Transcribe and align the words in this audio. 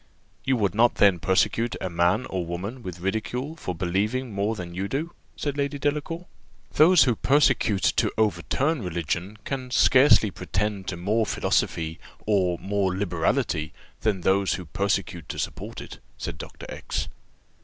"You 0.43 0.55
would 0.57 0.73
not 0.73 0.95
then 0.95 1.19
persecute 1.19 1.75
a 1.79 1.87
man 1.87 2.25
or 2.25 2.43
woman 2.43 2.81
with 2.81 3.01
ridicule 3.01 3.55
for 3.55 3.75
believing 3.75 4.33
more 4.33 4.55
than 4.55 4.73
you 4.73 4.87
do?" 4.87 5.13
said 5.35 5.55
Lady 5.59 5.77
Delacour. 5.77 6.25
"Those 6.73 7.03
who 7.03 7.13
persecute, 7.15 7.83
to 7.97 8.11
overturn 8.17 8.81
religion, 8.81 9.37
can 9.45 9.69
scarcely 9.69 10.31
pretend 10.31 10.87
to 10.87 10.97
more 10.97 11.27
philosophy, 11.27 11.99
or 12.25 12.57
more 12.57 12.97
liberality, 12.97 13.73
than 13.99 14.21
those 14.21 14.53
who 14.53 14.65
persecute 14.65 15.29
to 15.29 15.37
support 15.37 15.79
it," 15.79 15.99
said 16.17 16.39
Dr. 16.39 16.65
X 16.67 17.07